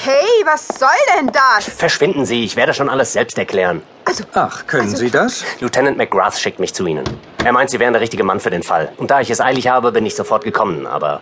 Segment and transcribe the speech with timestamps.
[0.00, 1.66] Hey, was soll denn das?
[1.68, 3.82] Verschwinden Sie, ich werde schon alles selbst erklären.
[4.04, 5.44] Also, Ach, können Sie das?
[5.60, 7.04] Lieutenant McGrath schickt mich zu Ihnen.
[7.44, 8.90] Er meint, Sie wären der richtige Mann für den Fall.
[8.96, 11.20] Und da ich es eilig habe, bin ich sofort gekommen, aber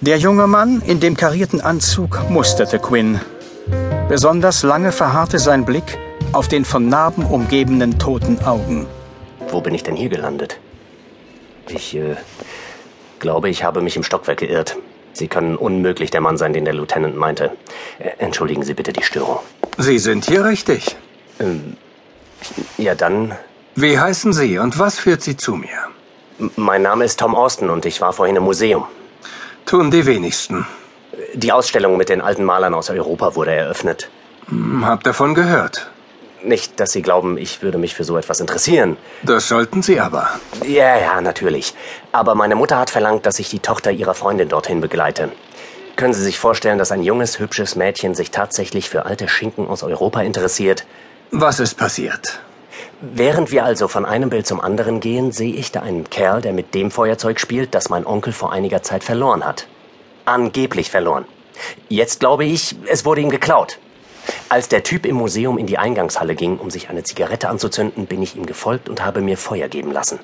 [0.00, 3.20] Der junge Mann in dem karierten Anzug musterte Quinn.
[4.08, 5.96] Besonders lange verharrte sein Blick
[6.32, 8.86] auf den von Narben umgebenen toten Augen.
[9.48, 10.58] wo bin ich denn hier gelandet?
[11.68, 12.16] Ich äh,
[13.18, 14.76] glaube, ich habe mich im Stockwerk geirrt.
[15.14, 17.52] Sie können unmöglich der Mann sein, den der Lieutenant meinte.
[17.98, 19.38] Äh, entschuldigen Sie bitte die Störung.
[19.78, 20.96] Sie sind hier richtig.
[22.76, 23.34] Ja, dann.
[23.74, 25.68] Wie heißen Sie und was führt Sie zu mir?
[26.38, 28.84] M- Mein Name ist Tom Austin und ich war vorhin im Museum.
[29.66, 30.66] Tun die wenigsten.
[31.34, 34.10] Die Ausstellung mit den alten Malern aus Europa wurde eröffnet.
[34.48, 35.90] Hm, Hab davon gehört.
[36.44, 38.98] Nicht, dass Sie glauben, ich würde mich für so etwas interessieren.
[39.22, 40.28] Das sollten Sie aber.
[40.66, 41.74] Ja, ja, natürlich.
[42.12, 45.32] Aber meine Mutter hat verlangt, dass ich die Tochter ihrer Freundin dorthin begleite.
[45.96, 49.82] Können Sie sich vorstellen, dass ein junges, hübsches Mädchen sich tatsächlich für alte Schinken aus
[49.82, 50.84] Europa interessiert?
[51.30, 52.40] Was ist passiert?
[53.00, 56.52] Während wir also von einem Bild zum anderen gehen, sehe ich da einen Kerl, der
[56.52, 59.66] mit dem Feuerzeug spielt, das mein Onkel vor einiger Zeit verloren hat.
[60.26, 61.24] Angeblich verloren.
[61.88, 63.78] Jetzt glaube ich, es wurde ihm geklaut.
[64.48, 68.22] Als der Typ im Museum in die Eingangshalle ging, um sich eine Zigarette anzuzünden, bin
[68.22, 70.18] ich ihm gefolgt und habe mir Feuer geben lassen.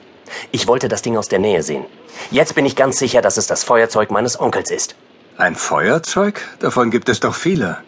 [0.52, 1.84] Ich wollte das Ding aus der Nähe sehen.
[2.30, 4.94] Jetzt bin ich ganz sicher, dass es das Feuerzeug meines Onkels ist.
[5.36, 6.40] Ein Feuerzeug?
[6.60, 7.78] Davon gibt es doch viele.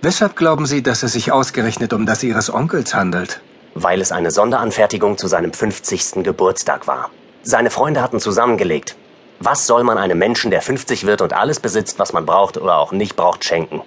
[0.00, 3.40] Weshalb glauben Sie, dass es sich ausgerechnet um das Ihres Onkels handelt?
[3.74, 6.22] weil es eine Sonderanfertigung zu seinem 50.
[6.22, 7.10] Geburtstag war.
[7.42, 8.96] Seine Freunde hatten zusammengelegt.
[9.40, 12.78] Was soll man einem Menschen, der 50 wird und alles besitzt, was man braucht oder
[12.78, 13.82] auch nicht braucht, schenken?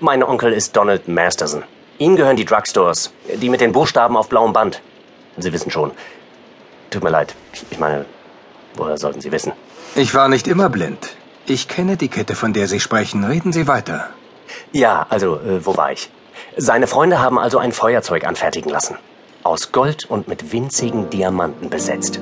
[0.00, 1.62] Mein Onkel ist Donald Masterson.
[1.98, 4.82] Ihm gehören die Drugstores, die mit den Buchstaben auf blauem Band.
[5.36, 5.92] Sie wissen schon.
[6.90, 7.34] Tut mir leid.
[7.70, 8.04] Ich meine,
[8.74, 9.52] woher sollten Sie wissen?
[9.94, 11.16] Ich war nicht immer blind.
[11.46, 13.22] Ich kenne die Kette, von der Sie sprechen.
[13.24, 14.10] Reden Sie weiter.
[14.72, 16.10] Ja, also, äh, wo war ich?
[16.56, 18.96] Seine Freunde haben also ein Feuerzeug anfertigen lassen.
[19.44, 22.20] Aus Gold und mit winzigen Diamanten besetzt.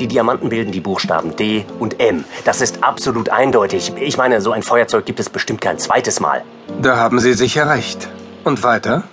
[0.00, 2.24] Die Diamanten bilden die Buchstaben D und M.
[2.44, 3.92] Das ist absolut eindeutig.
[4.00, 6.42] Ich meine, so ein Feuerzeug gibt es bestimmt kein zweites Mal.
[6.82, 8.08] Da haben Sie sicher recht.
[8.42, 9.04] Und weiter?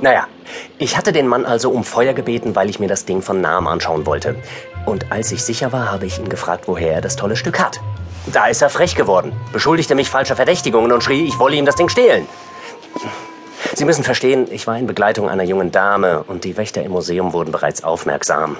[0.00, 0.26] Naja,
[0.78, 3.66] ich hatte den Mann also um Feuer gebeten, weil ich mir das Ding von nahem
[3.66, 4.36] anschauen wollte.
[4.86, 7.80] Und als ich sicher war, habe ich ihn gefragt, woher er das tolle Stück hat.
[8.32, 11.74] Da ist er frech geworden, beschuldigte mich falscher Verdächtigungen und schrie, ich wolle ihm das
[11.74, 12.26] Ding stehlen.
[13.74, 17.32] Sie müssen verstehen, ich war in Begleitung einer jungen Dame und die Wächter im Museum
[17.32, 18.56] wurden bereits aufmerksam.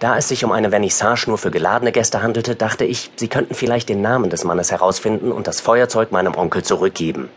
[0.00, 3.54] Da es sich um eine Vernissage nur für geladene Gäste handelte, dachte ich, sie könnten
[3.54, 7.28] vielleicht den Namen des Mannes herausfinden und das Feuerzeug meinem Onkel zurückgeben.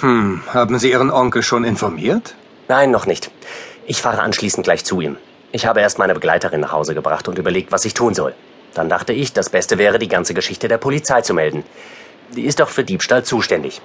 [0.00, 2.34] Hm, haben Sie Ihren Onkel schon informiert?
[2.66, 3.30] Nein, noch nicht.
[3.86, 5.16] Ich fahre anschließend gleich zu ihm.
[5.52, 8.34] Ich habe erst meine Begleiterin nach Hause gebracht und überlegt, was ich tun soll.
[8.74, 11.62] Dann dachte ich, das Beste wäre, die ganze Geschichte der Polizei zu melden.
[12.34, 13.80] Die ist doch für Diebstahl zuständig.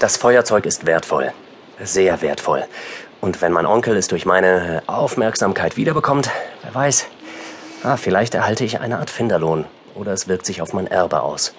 [0.00, 1.32] Das Feuerzeug ist wertvoll.
[1.82, 2.64] Sehr wertvoll.
[3.22, 6.30] Und wenn mein Onkel es durch meine Aufmerksamkeit wiederbekommt,
[6.62, 7.06] wer weiß,
[7.82, 9.64] ah, vielleicht erhalte ich eine Art Finderlohn.
[9.94, 11.54] Oder es wirkt sich auf mein Erbe aus.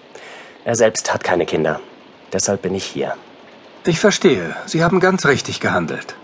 [0.64, 1.80] Er selbst hat keine Kinder.
[2.32, 3.16] Deshalb bin ich hier.
[3.86, 4.56] Ich verstehe.
[4.66, 6.16] Sie haben ganz richtig gehandelt.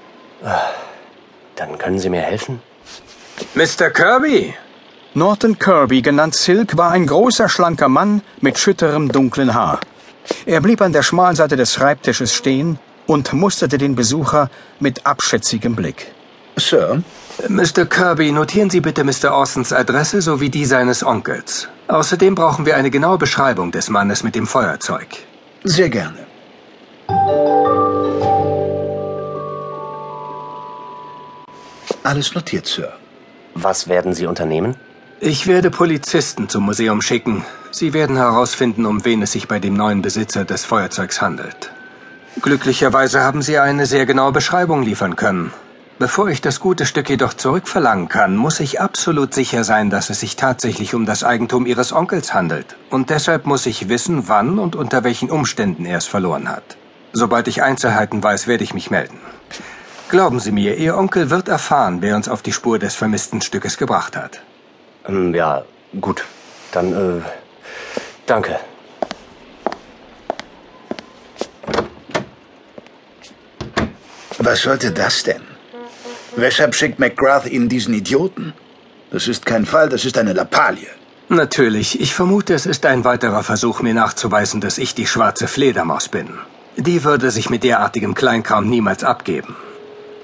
[1.55, 2.61] Dann können Sie mir helfen?
[3.55, 3.89] Mr.
[3.89, 4.53] Kirby!
[5.13, 9.79] Norton Kirby, genannt Silk, war ein großer, schlanker Mann mit schütterem, dunklen Haar.
[10.45, 15.75] Er blieb an der schmalen Seite des Schreibtisches stehen und musterte den Besucher mit abschätzigem
[15.75, 16.14] Blick.
[16.57, 17.03] Sir,
[17.49, 17.85] Mr.
[17.85, 19.33] Kirby, notieren Sie bitte Mr.
[19.33, 21.67] Austins Adresse sowie die seines Onkels.
[21.87, 25.07] Außerdem brauchen wir eine genaue Beschreibung des Mannes mit dem Feuerzeug.
[25.63, 26.19] sehr gerne.
[32.03, 32.93] Alles notiert, Sir.
[33.55, 34.75] Was werden Sie unternehmen?
[35.19, 37.43] Ich werde Polizisten zum Museum schicken.
[37.71, 41.71] Sie werden herausfinden, um wen es sich bei dem neuen Besitzer des Feuerzeugs handelt.
[42.41, 45.51] Glücklicherweise haben Sie eine sehr genaue Beschreibung liefern können.
[45.97, 50.19] Bevor ich das gute Stück jedoch zurückverlangen kann, muss ich absolut sicher sein, dass es
[50.19, 52.75] sich tatsächlich um das Eigentum Ihres Onkels handelt.
[52.89, 56.75] Und deshalb muss ich wissen, wann und unter welchen Umständen er es verloren hat.
[57.13, 59.19] Sobald ich Einzelheiten weiß, werde ich mich melden.
[60.09, 63.77] Glauben Sie mir, Ihr Onkel wird erfahren, wer uns auf die Spur des vermissten Stückes
[63.77, 64.41] gebracht hat.
[65.07, 65.63] Ähm, ja,
[66.01, 66.25] gut.
[66.73, 67.21] Dann, äh,
[68.25, 68.59] danke.
[74.39, 75.54] Was sollte das denn?
[76.37, 78.53] Weshalb schickt McGrath Ihnen diesen Idioten?
[79.11, 80.89] Das ist kein Fall, das ist eine Lappalie.
[81.29, 86.09] Natürlich, ich vermute, es ist ein weiterer Versuch, mir nachzuweisen, dass ich die schwarze Fledermaus
[86.09, 86.27] bin.
[86.75, 89.55] Die würde sich mit derartigem Kleinkram niemals abgeben.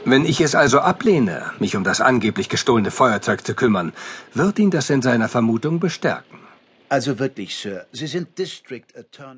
[0.03, 3.93] Wenn ich es also ablehne, mich um das angeblich gestohlene Feuerzeug zu kümmern,
[4.33, 6.39] wird ihn das in seiner Vermutung bestärken.
[6.89, 9.29] Also wirklich, Sir, Sie sind District Attorney.